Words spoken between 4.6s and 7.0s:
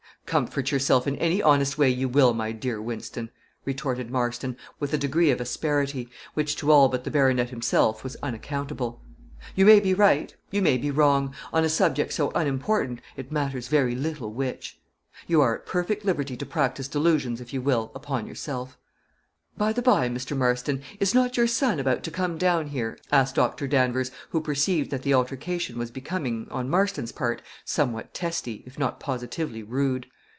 with a degree of asperity, which, to all